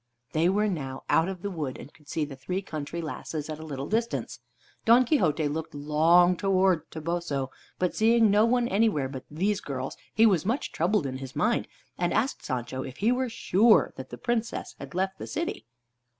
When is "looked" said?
5.47-5.75